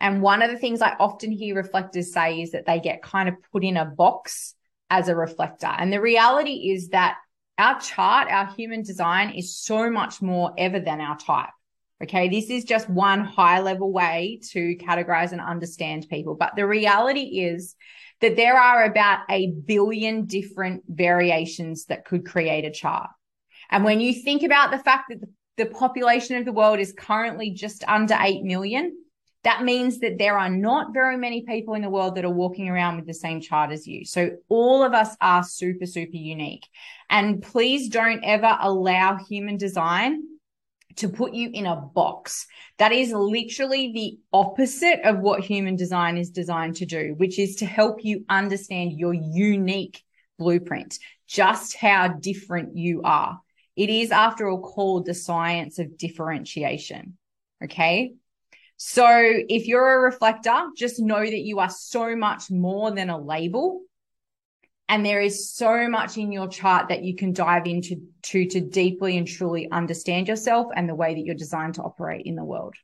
And 0.01 0.23
one 0.23 0.43
of 0.43 0.51
the 0.51 0.59
things 0.59 0.83
I 0.83 0.97
often 0.99 1.31
hear 1.31 1.55
reflectors 1.55 2.13
say 2.13 2.41
is 2.41 2.53
that 2.53 2.67
they 2.67 2.81
get 2.81 3.03
kind 3.03 3.29
of 3.29 3.37
put 3.53 3.65
in 3.65 3.77
a 3.77 3.85
box 3.85 4.55
as 4.91 5.09
a 5.09 5.17
reflector. 5.17 5.67
And 5.67 5.93
the 5.93 6.01
reality 6.01 6.73
is 6.73 6.89
that 6.89 7.17
our 7.59 7.79
chart, 7.81 8.29
our 8.31 8.47
human 8.47 8.83
design 8.83 9.31
is 9.31 9.57
so 9.57 9.91
much 9.91 10.21
more 10.21 10.53
ever 10.59 10.81
than 10.81 11.01
our 11.01 11.17
type. 11.17 11.51
Okay. 12.03 12.29
This 12.29 12.51
is 12.51 12.65
just 12.65 12.91
one 12.91 13.25
high 13.25 13.61
level 13.61 13.93
way 13.93 14.41
to 14.51 14.77
categorize 14.77 15.33
and 15.33 15.41
understand 15.41 16.07
people. 16.11 16.35
But 16.35 16.57
the 16.57 16.67
reality 16.67 17.41
is 17.41 17.77
that 18.21 18.37
there 18.37 18.59
are 18.59 18.85
about 18.85 19.21
a 19.31 19.53
billion 19.53 20.27
different 20.27 20.83
variations 20.89 21.87
that 21.87 22.05
could 22.05 22.27
create 22.27 22.65
a 22.65 22.71
chart. 22.71 23.11
And 23.75 23.83
when 23.83 24.01
you 24.01 24.15
think 24.15 24.45
about 24.45 24.71
the 24.71 24.79
fact 24.79 25.07
that 25.09 25.19
the, 25.57 25.67
population 25.67 26.37
of 26.37 26.45
the 26.45 26.53
world 26.53 26.79
is 26.79 26.95
currently 26.97 27.51
just 27.51 27.83
under 27.89 28.17
8 28.17 28.45
million, 28.45 28.97
that 29.43 29.65
means 29.65 29.99
that 29.99 30.17
there 30.17 30.39
are 30.39 30.49
not 30.49 30.95
very 30.95 31.17
many 31.17 31.43
people 31.43 31.75
in 31.75 31.83
the 31.83 31.91
world 31.91 32.15
that 32.15 32.25
are 32.25 32.31
walking 32.31 32.69
around 32.69 32.97
with 32.97 33.07
the 33.09 33.13
same 33.13 33.41
chart 33.41 33.73
as 33.73 33.85
you. 33.85 34.05
So 34.05 34.31
all 34.49 34.85
of 34.85 34.95
us 34.95 35.17
are 35.21 35.43
super, 35.43 35.87
super 35.87 36.17
unique. 36.17 36.69
And 37.11 37.43
please 37.43 37.89
don't 37.89 38.23
ever 38.23 38.57
allow 38.61 39.17
human 39.17 39.57
design 39.57 40.23
to 40.99 41.09
put 41.09 41.35
you 41.35 41.51
in 41.53 41.67
a 41.67 41.75
box. 41.75 42.47
That 42.79 42.93
is 42.93 43.11
literally 43.11 43.91
the 43.93 44.19
opposite 44.33 45.01
of 45.03 45.19
what 45.19 45.41
human 45.41 45.75
design 45.75 46.17
is 46.17 46.31
designed 46.31 46.77
to 46.77 46.87
do, 46.87 47.15
which 47.17 47.41
is 47.41 47.57
to 47.57 47.67
help 47.67 48.05
you 48.05 48.25
understand 48.29 48.93
your 48.93 49.15
unique 49.15 50.01
blueprint, 50.39 51.01
just 51.27 51.77
how 51.77 52.07
different 52.07 52.77
you 52.77 53.03
are. 53.03 53.41
It 53.77 53.91
is, 53.91 54.11
after 54.11 54.49
all, 54.49 54.61
called 54.61 55.07
the 55.07 55.15
science 55.15 55.79
of 55.79 55.99
differentiation. 55.99 57.17
Okay. 57.63 58.15
So 58.77 59.07
if 59.09 59.67
you're 59.67 59.95
a 59.95 60.01
reflector, 60.01 60.69
just 60.77 61.01
know 61.01 61.21
that 61.21 61.41
you 61.41 61.61
are 61.61 61.71
so 61.71 62.17
much 62.17 62.51
more 62.51 62.91
than 62.91 63.11
a 63.11 63.19
label. 63.19 63.81
And 64.89 65.05
there 65.05 65.21
is 65.21 65.51
so 65.51 65.89
much 65.89 66.19
in 66.19 66.31
your 66.31 66.49
chart 66.49 66.89
that 66.89 67.03
you 67.03 67.17
can 67.17 67.33
dive 67.33 67.67
into 67.67 68.03
to, 68.23 68.47
to 68.47 68.61
deeply 68.61 69.17
and 69.17 69.27
truly 69.27 69.71
understand 69.71 70.29
yourself 70.29 70.69
and 70.75 70.89
the 70.89 70.95
way 70.95 71.15
that 71.15 71.25
you're 71.25 71.35
designed 71.35 71.75
to 71.75 71.83
operate 71.83 72.27
in 72.27 72.35
the 72.35 72.45
world. 72.45 72.75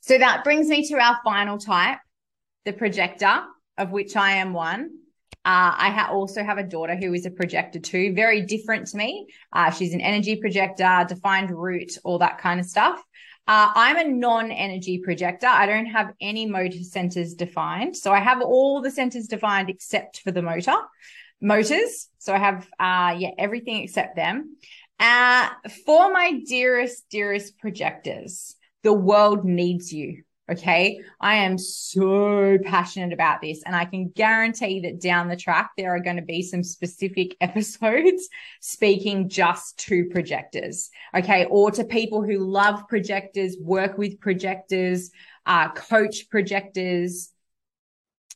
So 0.00 0.18
that 0.18 0.44
brings 0.44 0.68
me 0.68 0.86
to 0.88 0.98
our 0.98 1.18
final 1.24 1.58
type, 1.58 1.98
the 2.64 2.72
projector, 2.72 3.42
of 3.78 3.90
which 3.90 4.14
I 4.14 4.32
am 4.32 4.52
one. 4.52 4.90
Uh, 5.46 5.72
I 5.78 5.90
ha- 5.90 6.10
also 6.10 6.42
have 6.42 6.58
a 6.58 6.64
daughter 6.64 6.96
who 6.96 7.14
is 7.14 7.24
a 7.24 7.30
projector 7.30 7.78
too, 7.78 8.12
very 8.14 8.40
different 8.40 8.88
to 8.88 8.96
me. 8.96 9.28
Uh, 9.52 9.70
she's 9.70 9.94
an 9.94 10.00
energy 10.00 10.34
projector, 10.34 11.06
defined 11.08 11.52
root, 11.52 11.96
all 12.02 12.18
that 12.18 12.38
kind 12.38 12.58
of 12.58 12.66
stuff. 12.66 12.98
Uh, 13.46 13.70
I'm 13.76 13.96
a 13.96 14.08
non-energy 14.08 15.02
projector. 15.04 15.46
I 15.46 15.66
don't 15.66 15.86
have 15.86 16.12
any 16.20 16.46
motor 16.46 16.82
centers 16.82 17.34
defined. 17.34 17.96
So 17.96 18.10
I 18.12 18.18
have 18.18 18.42
all 18.42 18.82
the 18.82 18.90
centers 18.90 19.28
defined 19.28 19.70
except 19.70 20.18
for 20.22 20.32
the 20.32 20.42
motor 20.42 20.74
motors. 21.40 22.08
So 22.18 22.34
I 22.34 22.38
have, 22.38 22.66
uh, 22.80 23.14
yeah, 23.16 23.30
everything 23.38 23.84
except 23.84 24.16
them. 24.16 24.56
Uh, 24.98 25.48
for 25.84 26.12
my 26.12 26.40
dearest, 26.44 27.08
dearest 27.08 27.56
projectors, 27.58 28.56
the 28.82 28.92
world 28.92 29.44
needs 29.44 29.92
you. 29.92 30.24
Okay. 30.48 31.00
I 31.20 31.36
am 31.36 31.58
so 31.58 32.56
passionate 32.64 33.12
about 33.12 33.40
this 33.40 33.64
and 33.66 33.74
I 33.74 33.84
can 33.84 34.10
guarantee 34.10 34.80
that 34.80 35.00
down 35.00 35.26
the 35.26 35.34
track, 35.36 35.70
there 35.76 35.90
are 35.90 36.00
going 36.00 36.16
to 36.16 36.22
be 36.22 36.42
some 36.42 36.62
specific 36.62 37.36
episodes 37.40 38.28
speaking 38.60 39.28
just 39.28 39.76
to 39.88 40.04
projectors. 40.06 40.90
Okay. 41.16 41.46
Or 41.50 41.72
to 41.72 41.84
people 41.84 42.22
who 42.22 42.38
love 42.38 42.86
projectors, 42.88 43.56
work 43.60 43.98
with 43.98 44.20
projectors, 44.20 45.10
uh, 45.46 45.70
coach 45.72 46.30
projectors, 46.30 47.32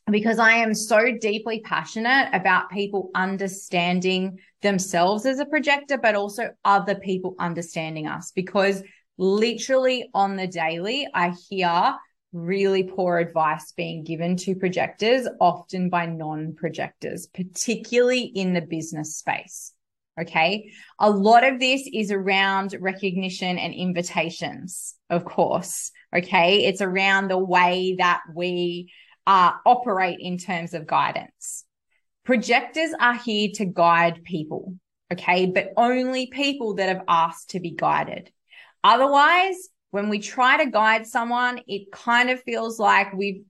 because 0.09 0.39
I 0.39 0.53
am 0.53 0.73
so 0.73 1.11
deeply 1.17 1.61
passionate 1.61 2.29
about 2.33 2.71
people 2.71 3.11
understanding 3.15 4.39
themselves 4.61 5.25
as 5.25 5.39
a 5.39 5.45
projector, 5.45 5.97
but 5.97 6.15
also 6.15 6.49
other 6.65 6.95
people 6.95 7.35
understanding 7.39 8.07
us 8.07 8.31
because 8.31 8.83
literally 9.21 10.09
on 10.15 10.35
the 10.35 10.47
daily, 10.47 11.07
I 11.13 11.33
hear 11.47 11.95
really 12.33 12.83
poor 12.83 13.19
advice 13.19 13.71
being 13.71 14.03
given 14.03 14.35
to 14.37 14.55
projectors, 14.55 15.27
often 15.39 15.89
by 15.89 16.07
non 16.07 16.55
projectors, 16.55 17.27
particularly 17.27 18.23
in 18.23 18.53
the 18.53 18.61
business 18.61 19.15
space. 19.15 19.73
Okay. 20.19 20.71
A 20.99 21.09
lot 21.09 21.43
of 21.43 21.59
this 21.59 21.87
is 21.93 22.11
around 22.11 22.75
recognition 22.79 23.57
and 23.57 23.73
invitations, 23.73 24.95
of 25.09 25.23
course. 25.23 25.91
Okay. 26.15 26.65
It's 26.65 26.81
around 26.81 27.27
the 27.27 27.37
way 27.37 27.95
that 27.99 28.21
we 28.33 28.91
uh, 29.27 29.51
operate 29.65 30.17
in 30.19 30.37
terms 30.37 30.73
of 30.73 30.87
guidance. 30.87 31.63
Projectors 32.25 32.91
are 32.99 33.15
here 33.15 33.49
to 33.55 33.65
guide 33.65 34.23
people. 34.23 34.75
Okay. 35.13 35.45
But 35.45 35.73
only 35.77 36.25
people 36.25 36.75
that 36.75 36.89
have 36.89 37.03
asked 37.07 37.51
to 37.51 37.59
be 37.59 37.71
guided. 37.71 38.31
Otherwise, 38.83 39.69
when 39.91 40.07
we 40.07 40.19
try 40.19 40.63
to 40.63 40.71
guide 40.71 41.05
someone, 41.05 41.59
it 41.67 41.91
kind 41.91 42.29
of 42.29 42.41
feels 42.43 42.79
like 42.79 43.13
we've, 43.13 43.43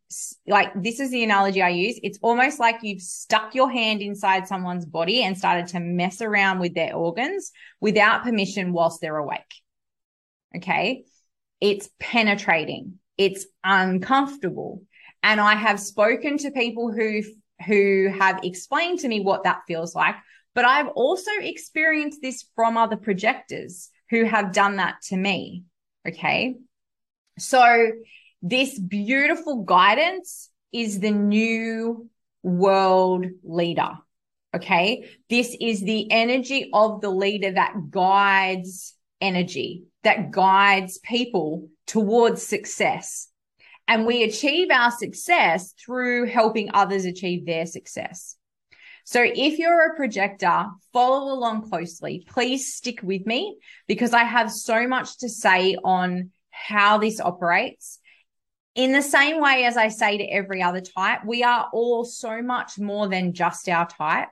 like, 0.48 0.72
this 0.82 1.00
is 1.00 1.12
the 1.12 1.24
analogy 1.24 1.62
I 1.62 1.70
use. 1.70 2.00
It's 2.02 2.18
almost 2.22 2.60
like 2.60 2.78
you've 2.82 3.02
stuck 3.02 3.54
your 3.54 3.70
hand 3.70 4.02
inside 4.02 4.48
someone's 4.48 4.88
body 4.88 5.24
and 5.24 5.38
started 5.38 5.68
to 5.68 5.80
mess 5.80 6.20
around 6.20 6.60
with 6.60 6.74
their 6.74 6.96
organs 6.96 7.52
without 7.80 8.24
permission 8.24 8.74
whilst 8.74 9.02
they're 9.02 9.18
awake. 9.18 9.54
Okay. 10.56 11.06
It's 11.62 11.90
penetrating. 12.00 12.96
It's 13.18 13.46
uncomfortable. 13.64 14.82
And 15.22 15.40
I 15.40 15.54
have 15.54 15.80
spoken 15.80 16.40
to 16.40 16.50
people 16.50 16.92
who, 16.92 17.22
who 17.68 18.12
have 18.20 18.40
explained 18.44 19.02
to 19.02 19.08
me 19.08 19.20
what 19.20 19.44
that 19.44 19.62
feels 19.68 19.94
like. 19.94 20.16
But 20.56 20.66
I've 20.66 20.88
also 20.88 21.32
experienced 21.40 22.20
this 22.24 22.46
from 22.56 22.78
other 22.78 22.98
projectors 22.98 23.92
who 24.12 24.26
have 24.26 24.54
done 24.54 24.76
that 24.76 25.02
to 25.02 25.18
me. 25.18 25.64
Okay. 26.08 26.56
So 27.40 27.92
this 28.44 28.78
beautiful 28.78 29.64
guidance 29.64 30.50
is 30.72 31.00
the 31.00 31.12
new 31.12 32.10
world 32.44 33.26
leader. 33.44 33.94
Okay. 34.54 35.10
This 35.30 35.56
is 35.60 35.82
the 35.82 36.12
energy 36.12 36.70
of 36.74 37.02
the 37.02 37.10
leader 37.10 37.54
that 37.54 37.74
guides 37.90 38.96
energy, 39.22 39.86
that 40.04 40.32
guides 40.32 41.00
people 41.00 41.70
towards 41.88 42.46
success. 42.46 43.30
And 43.88 44.06
we 44.06 44.24
achieve 44.24 44.70
our 44.72 44.92
success 44.92 45.74
through 45.84 46.28
helping 46.28 46.70
others 46.74 47.06
achieve 47.06 47.46
their 47.46 47.66
success. 47.66 48.36
So 49.12 49.22
if 49.22 49.60
you're 49.60 49.92
a 49.92 49.96
projector, 49.98 50.68
follow 50.94 51.34
along 51.34 51.70
closely. 51.70 52.24
Please 52.30 52.74
stick 52.74 53.02
with 53.04 53.26
me 53.26 53.58
because 53.86 54.14
I 54.14 54.24
have 54.24 54.50
so 54.50 54.88
much 54.88 55.18
to 55.18 55.28
say 55.28 55.76
on 55.84 56.30
how 56.50 56.98
this 56.98 57.20
operates. 57.20 58.00
In 58.74 58.94
the 58.94 59.02
same 59.02 59.42
way 59.42 59.66
as 59.66 59.76
I 59.76 59.90
say 59.90 60.18
to 60.18 60.24
every 60.24 60.64
other 60.64 60.80
type, 60.80 61.26
we 61.26 61.44
are 61.44 61.68
all 61.74 62.06
so 62.06 62.42
much 62.42 62.80
more 62.80 63.10
than 63.10 63.34
just 63.34 63.68
our 63.68 63.86
type. 63.86 64.30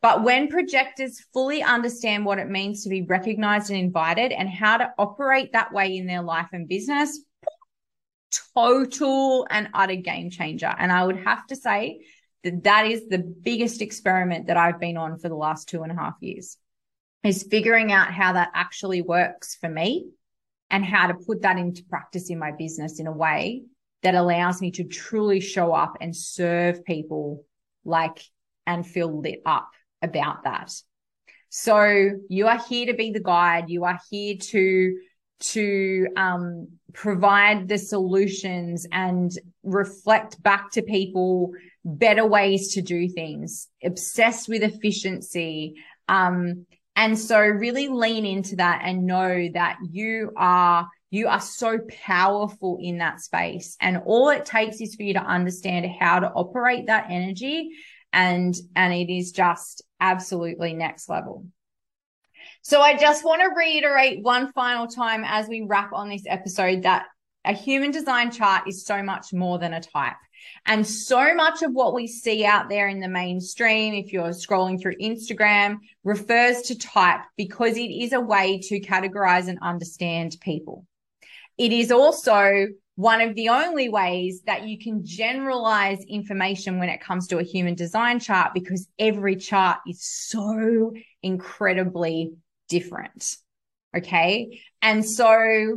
But 0.00 0.22
when 0.22 0.46
projectors 0.46 1.20
fully 1.32 1.64
understand 1.64 2.24
what 2.24 2.38
it 2.38 2.48
means 2.48 2.84
to 2.84 2.88
be 2.88 3.02
recognized 3.02 3.70
and 3.70 3.80
invited 3.80 4.30
and 4.30 4.48
how 4.48 4.76
to 4.76 4.92
operate 4.98 5.52
that 5.54 5.72
way 5.72 5.96
in 5.96 6.06
their 6.06 6.22
life 6.22 6.50
and 6.52 6.68
business, 6.68 7.24
total 8.54 9.48
and 9.50 9.68
utter 9.74 9.96
game 9.96 10.30
changer. 10.30 10.72
And 10.78 10.92
I 10.92 11.04
would 11.04 11.24
have 11.24 11.44
to 11.48 11.56
say 11.56 12.02
that 12.44 12.86
is 12.86 13.08
the 13.08 13.18
biggest 13.18 13.82
experiment 13.82 14.46
that 14.46 14.56
I've 14.56 14.80
been 14.80 14.96
on 14.96 15.18
for 15.18 15.28
the 15.28 15.34
last 15.34 15.68
two 15.68 15.82
and 15.82 15.92
a 15.92 15.94
half 15.94 16.14
years 16.20 16.56
is 17.24 17.42
figuring 17.50 17.92
out 17.92 18.12
how 18.12 18.34
that 18.34 18.50
actually 18.54 19.02
works 19.02 19.56
for 19.56 19.68
me 19.68 20.06
and 20.70 20.84
how 20.84 21.08
to 21.08 21.14
put 21.14 21.42
that 21.42 21.58
into 21.58 21.84
practice 21.84 22.30
in 22.30 22.38
my 22.38 22.52
business 22.52 23.00
in 23.00 23.06
a 23.06 23.12
way 23.12 23.62
that 24.02 24.14
allows 24.14 24.60
me 24.60 24.70
to 24.70 24.84
truly 24.84 25.40
show 25.40 25.72
up 25.72 25.96
and 26.00 26.14
serve 26.14 26.84
people 26.84 27.44
like 27.84 28.22
and 28.66 28.86
feel 28.86 29.20
lit 29.20 29.40
up 29.44 29.70
about 30.02 30.44
that. 30.44 30.72
So 31.48 32.10
you 32.28 32.46
are 32.46 32.62
here 32.68 32.86
to 32.86 32.94
be 32.94 33.12
the 33.12 33.20
guide. 33.20 33.70
You 33.70 33.84
are 33.84 33.98
here 34.10 34.36
to 34.38 34.96
to 35.38 36.06
um, 36.16 36.68
provide 36.92 37.68
the 37.68 37.76
solutions 37.76 38.86
and 38.90 39.30
reflect 39.62 40.42
back 40.42 40.70
to 40.72 40.82
people 40.82 41.52
better 41.86 42.26
ways 42.26 42.74
to 42.74 42.82
do 42.82 43.08
things, 43.08 43.68
obsessed 43.82 44.48
with 44.48 44.62
efficiency. 44.62 45.76
Um, 46.08 46.66
and 46.96 47.18
so 47.18 47.38
really 47.38 47.88
lean 47.88 48.26
into 48.26 48.56
that 48.56 48.82
and 48.84 49.06
know 49.06 49.48
that 49.54 49.78
you 49.90 50.32
are 50.36 50.88
you 51.10 51.28
are 51.28 51.40
so 51.40 51.78
powerful 52.04 52.78
in 52.80 52.98
that 52.98 53.20
space 53.20 53.76
and 53.80 54.02
all 54.06 54.28
it 54.30 54.44
takes 54.44 54.80
is 54.80 54.96
for 54.96 55.04
you 55.04 55.14
to 55.14 55.22
understand 55.22 55.86
how 56.00 56.18
to 56.18 56.28
operate 56.28 56.86
that 56.86 57.06
energy 57.10 57.70
and 58.12 58.56
and 58.74 58.92
it 58.92 59.12
is 59.12 59.30
just 59.30 59.82
absolutely 60.00 60.74
next 60.74 61.08
level 61.08 61.46
so 62.62 62.80
I 62.80 62.96
just 62.96 63.24
want 63.24 63.42
to 63.42 63.54
reiterate 63.56 64.24
one 64.24 64.50
final 64.52 64.88
time 64.88 65.22
as 65.24 65.46
we 65.46 65.62
wrap 65.62 65.92
on 65.92 66.08
this 66.08 66.24
episode 66.26 66.82
that 66.82 67.06
a 67.44 67.52
human 67.52 67.92
design 67.92 68.32
chart 68.32 68.66
is 68.66 68.84
so 68.84 69.04
much 69.04 69.32
more 69.32 69.58
than 69.58 69.72
a 69.72 69.80
type. 69.80 70.16
And 70.66 70.86
so 70.86 71.34
much 71.34 71.62
of 71.62 71.72
what 71.72 71.94
we 71.94 72.06
see 72.06 72.44
out 72.44 72.68
there 72.68 72.88
in 72.88 73.00
the 73.00 73.08
mainstream, 73.08 73.94
if 73.94 74.12
you're 74.12 74.30
scrolling 74.30 74.80
through 74.80 74.96
Instagram, 74.96 75.78
refers 76.04 76.62
to 76.62 76.78
type 76.78 77.20
because 77.36 77.76
it 77.76 77.90
is 77.90 78.12
a 78.12 78.20
way 78.20 78.60
to 78.64 78.80
categorize 78.80 79.48
and 79.48 79.58
understand 79.62 80.36
people. 80.40 80.86
It 81.58 81.72
is 81.72 81.90
also 81.90 82.66
one 82.96 83.20
of 83.20 83.34
the 83.34 83.50
only 83.50 83.88
ways 83.88 84.42
that 84.46 84.66
you 84.66 84.78
can 84.78 85.04
generalize 85.04 86.02
information 86.04 86.78
when 86.78 86.88
it 86.88 87.00
comes 87.00 87.28
to 87.28 87.38
a 87.38 87.42
human 87.42 87.74
design 87.74 88.18
chart 88.18 88.54
because 88.54 88.88
every 88.98 89.36
chart 89.36 89.78
is 89.86 90.02
so 90.02 90.92
incredibly 91.22 92.32
different. 92.68 93.36
Okay. 93.94 94.62
And 94.82 95.04
so 95.04 95.76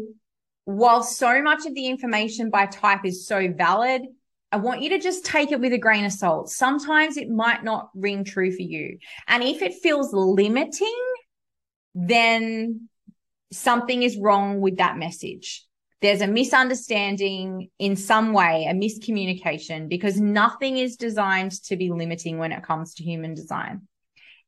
while 0.66 1.04
so 1.04 1.42
much 1.42 1.66
of 1.66 1.74
the 1.74 1.88
information 1.88 2.50
by 2.50 2.68
type 2.68 3.04
is 3.04 3.26
so 3.28 3.52
valid, 3.52 4.04
I 4.52 4.58
want 4.58 4.82
you 4.82 4.90
to 4.90 5.00
just 5.00 5.26
take 5.26 5.52
it 5.52 5.60
with 5.60 5.74
a 5.74 5.78
grain 5.78 6.06
of 6.06 6.12
salt. 6.12 6.50
Sometimes 6.50 7.18
it 7.18 7.30
might 7.30 7.64
not 7.64 7.90
ring 7.94 8.24
true 8.24 8.52
for 8.52 8.64
you. 8.64 8.98
And 9.28 9.44
if 9.44 9.62
it 9.62 9.76
feels 9.76 10.12
limiting, 10.12 11.06
then 11.94 12.90
something 13.52 14.02
is 14.02 14.18
wrong 14.18 14.60
with 14.60 14.78
that 14.78 14.98
message. 14.98 15.66
There's 16.02 16.22
a 16.22 16.28
misunderstanding 16.28 17.70
in 17.78 17.96
some 17.96 18.32
way, 18.32 18.66
a 18.70 18.74
miscommunication, 18.74 19.90
because 19.90 20.20
nothing 20.20 20.78
is 20.78 20.96
designed 20.96 21.52
to 21.64 21.76
be 21.76 21.92
limiting 21.92 22.38
when 22.38 22.52
it 22.52 22.64
comes 22.64 22.96
to 22.96 23.04
human 23.04 23.34
design. 23.34 23.82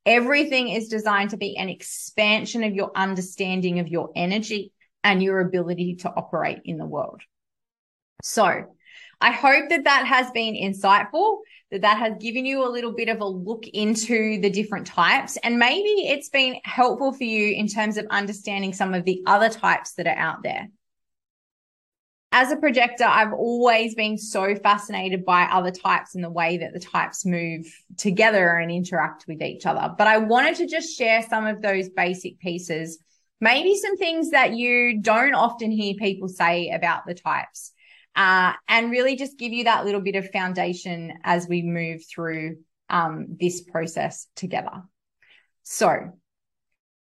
Everything 0.05 0.69
is 0.69 0.87
designed 0.87 1.31
to 1.31 1.37
be 1.37 1.57
an 1.57 1.69
expansion 1.69 2.63
of 2.63 2.73
your 2.73 2.91
understanding 2.95 3.79
of 3.79 3.87
your 3.87 4.11
energy 4.15 4.71
and 5.03 5.21
your 5.21 5.41
ability 5.41 5.97
to 5.97 6.09
operate 6.09 6.61
in 6.65 6.77
the 6.77 6.85
world. 6.85 7.21
So 8.23 8.75
I 9.21 9.31
hope 9.31 9.69
that 9.69 9.83
that 9.83 10.05
has 10.07 10.31
been 10.31 10.55
insightful, 10.55 11.39
that 11.69 11.81
that 11.81 11.97
has 11.97 12.13
given 12.19 12.45
you 12.45 12.67
a 12.67 12.69
little 12.69 12.93
bit 12.93 13.07
of 13.07 13.21
a 13.21 13.25
look 13.25 13.67
into 13.67 14.41
the 14.41 14.49
different 14.49 14.87
types. 14.87 15.37
And 15.37 15.59
maybe 15.59 16.07
it's 16.07 16.29
been 16.29 16.57
helpful 16.63 17.13
for 17.13 17.23
you 17.23 17.55
in 17.55 17.67
terms 17.67 17.97
of 17.97 18.07
understanding 18.09 18.73
some 18.73 18.93
of 18.93 19.05
the 19.05 19.21
other 19.25 19.49
types 19.49 19.93
that 19.93 20.07
are 20.07 20.17
out 20.17 20.43
there 20.43 20.67
as 22.33 22.51
a 22.51 22.55
projector, 22.55 23.03
I've 23.03 23.33
always 23.33 23.93
been 23.93 24.17
so 24.17 24.55
fascinated 24.55 25.25
by 25.25 25.43
other 25.43 25.71
types 25.71 26.15
and 26.15 26.23
the 26.23 26.29
way 26.29 26.57
that 26.57 26.73
the 26.73 26.79
types 26.79 27.25
move 27.25 27.65
together 27.97 28.55
and 28.55 28.71
interact 28.71 29.25
with 29.27 29.41
each 29.41 29.65
other. 29.65 29.93
But 29.97 30.07
I 30.07 30.17
wanted 30.17 30.55
to 30.57 30.67
just 30.67 30.97
share 30.97 31.23
some 31.29 31.45
of 31.45 31.61
those 31.61 31.89
basic 31.89 32.39
pieces, 32.39 32.99
maybe 33.41 33.75
some 33.75 33.97
things 33.97 34.31
that 34.31 34.53
you 34.53 35.01
don't 35.01 35.33
often 35.33 35.71
hear 35.71 35.93
people 35.95 36.29
say 36.29 36.69
about 36.69 37.05
the 37.05 37.13
types, 37.13 37.73
uh, 38.15 38.53
and 38.67 38.91
really 38.91 39.15
just 39.15 39.37
give 39.37 39.53
you 39.53 39.65
that 39.65 39.85
little 39.85 40.01
bit 40.01 40.15
of 40.15 40.29
foundation 40.31 41.13
as 41.23 41.47
we 41.47 41.61
move 41.61 42.03
through 42.05 42.57
um, 42.89 43.37
this 43.39 43.61
process 43.61 44.27
together. 44.35 44.83
So, 45.63 46.17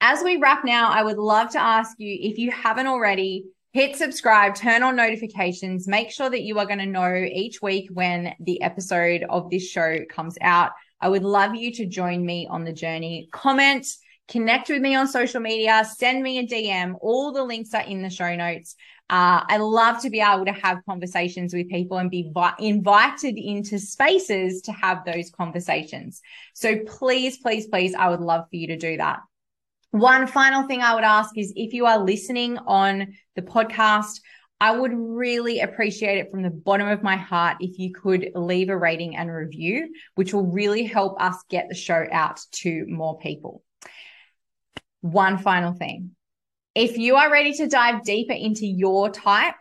as 0.01 0.23
we 0.23 0.37
wrap 0.37 0.65
now, 0.65 0.91
I 0.91 1.03
would 1.03 1.19
love 1.19 1.51
to 1.51 1.61
ask 1.61 1.99
you 1.99 2.17
if 2.21 2.39
you 2.39 2.51
haven't 2.51 2.87
already 2.87 3.45
hit 3.73 3.97
subscribe, 3.97 4.55
turn 4.55 4.83
on 4.83 4.97
notifications, 4.97 5.87
make 5.87 6.11
sure 6.11 6.29
that 6.29 6.43
you 6.43 6.59
are 6.59 6.67
going 6.67 6.79
to 6.81 6.87
know 6.87 7.15
each 7.15 7.63
week 7.63 7.89
when 7.93 8.35
the 8.41 8.61
episode 8.63 9.25
of 9.29 9.51
this 9.51 9.69
show 9.69 9.99
comes 10.09 10.37
out. 10.41 10.73
I 11.01 11.09
would 11.09 11.23
love 11.23 11.55
you 11.55 11.73
to 11.75 11.87
join 11.87 12.25
me 12.25 12.47
on 12.51 12.65
the 12.65 12.73
journey. 12.73 13.29
Comment, 13.33 13.87
connect 14.31 14.69
with 14.71 14.81
me 14.81 14.95
on 14.95 15.09
social 15.09 15.41
media, 15.41 15.85
send 15.97 16.23
me 16.23 16.39
a 16.39 16.47
DM. 16.47 16.95
All 17.01 17.33
the 17.33 17.43
links 17.43 17.75
are 17.75 17.83
in 17.83 18.03
the 18.03 18.11
show 18.11 18.35
notes. 18.35 18.77
Uh, 19.11 19.43
I 19.49 19.57
love 19.57 20.01
to 20.03 20.11
be 20.11 20.21
able 20.21 20.45
to 20.45 20.53
have 20.53 20.85
conversations 20.89 21.53
with 21.53 21.69
people 21.69 21.99
and 21.99 22.09
be 22.09 22.31
vi- 22.33 22.55
invited 22.61 23.37
into 23.37 23.79
spaces 23.81 24.63
to 24.63 24.73
have 24.73 25.05
those 25.05 25.31
conversations. 25.31 26.23
So 26.55 26.79
please, 26.87 27.39
please, 27.39 27.67
please, 27.67 27.93
I 27.95 28.09
would 28.09 28.21
love 28.21 28.45
for 28.49 28.57
you 28.57 28.69
to 28.69 28.77
do 28.77 28.99
that. 28.99 29.19
One 29.91 30.29
final 30.29 30.69
thing 30.69 30.81
I 30.81 30.95
would 30.95 31.03
ask 31.03 31.37
is 31.37 31.53
if 31.57 31.73
you 31.73 31.87
are 31.87 31.99
listening 31.99 32.57
on 32.59 33.15
the 33.35 33.43
podcast, 33.43 34.21
I 34.61 34.77
would 34.77 34.93
really 34.95 35.59
appreciate 35.59 36.19
it 36.19 36.31
from 36.31 36.43
the 36.43 36.51
bottom 36.51 36.87
of 36.87 37.03
my 37.03 37.17
heart 37.17 37.57
if 37.59 37.81
you 37.81 37.93
could 37.93 38.31
leave 38.37 38.69
a 38.69 38.77
rating 38.77 39.17
and 39.17 39.29
review, 39.29 39.93
which 40.15 40.33
will 40.33 40.47
really 40.47 40.85
help 40.85 41.21
us 41.21 41.35
get 41.49 41.69
the 41.69 41.75
show 41.75 42.07
out 42.13 42.41
to 42.53 42.87
more 42.87 43.19
people. 43.19 43.65
One 45.01 45.39
final 45.39 45.73
thing. 45.73 46.11
If 46.75 46.99
you 46.99 47.17
are 47.17 47.31
ready 47.31 47.53
to 47.55 47.67
dive 47.67 48.05
deeper 48.05 48.33
into 48.33 48.67
your 48.67 49.11
type, 49.11 49.55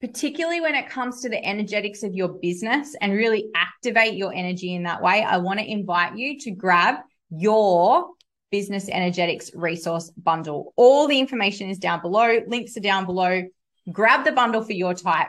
particularly 0.00 0.60
when 0.60 0.74
it 0.74 0.88
comes 0.88 1.22
to 1.22 1.28
the 1.28 1.44
energetics 1.44 2.02
of 2.02 2.14
your 2.14 2.28
business 2.28 2.94
and 3.00 3.12
really 3.12 3.50
activate 3.54 4.14
your 4.14 4.32
energy 4.32 4.74
in 4.74 4.84
that 4.84 5.02
way, 5.02 5.22
I 5.22 5.38
want 5.38 5.58
to 5.58 5.70
invite 5.70 6.16
you 6.16 6.38
to 6.40 6.50
grab 6.50 6.96
your 7.30 8.10
Business 8.50 8.88
Energetics 8.88 9.50
Resource 9.54 10.10
Bundle. 10.16 10.72
All 10.76 11.06
the 11.06 11.18
information 11.18 11.68
is 11.68 11.78
down 11.78 12.00
below. 12.00 12.40
Links 12.46 12.76
are 12.76 12.80
down 12.80 13.04
below. 13.04 13.42
Grab 13.92 14.24
the 14.24 14.32
bundle 14.32 14.62
for 14.62 14.72
your 14.72 14.94
type. 14.94 15.28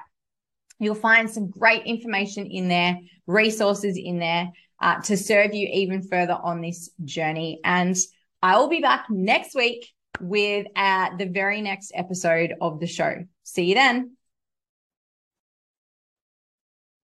You'll 0.80 0.96
find 0.96 1.30
some 1.30 1.50
great 1.50 1.86
information 1.86 2.46
in 2.46 2.70
there, 2.70 2.98
resources 3.28 3.98
in 3.98 4.20
there 4.20 4.50
uh, 4.82 5.02
to 5.02 5.18
serve 5.18 5.54
you 5.54 5.68
even 5.72 6.02
further 6.02 6.38
on 6.42 6.62
this 6.62 6.90
journey. 7.04 7.60
And 7.64 7.98
I 8.42 8.58
will 8.58 8.70
be 8.70 8.80
back 8.80 9.06
next 9.10 9.56
week 9.56 9.92
with 10.22 10.68
uh, 10.76 11.16
the 11.18 11.26
very 11.26 11.62
next 11.62 11.92
episode 11.96 12.54
of 12.62 12.80
the 12.80 12.88
show. 12.88 13.26
See 13.44 13.66
you 13.66 13.76
then. 13.76 14.16